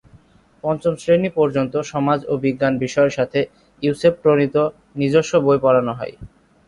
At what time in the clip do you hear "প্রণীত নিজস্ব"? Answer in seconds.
4.21-5.33